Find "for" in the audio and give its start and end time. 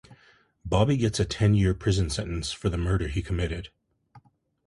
2.51-2.69